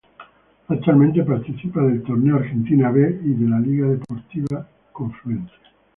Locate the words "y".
3.23-3.35